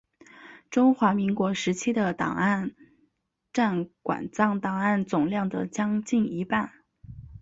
[0.71, 2.71] 中华民国时期的档案
[3.53, 6.71] 占馆藏档案总量的将近一半。